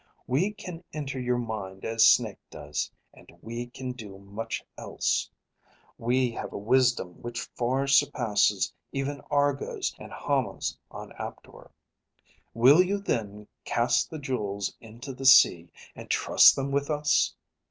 [0.25, 2.89] We can enter your mind as Snake does.
[3.13, 5.29] And we can do much else.
[5.95, 11.69] We have a wisdom which far surpasses even Argo's and Hama's on Aptor.
[12.55, 17.35] Will you then cast the jewels into the sea and trust them with us?"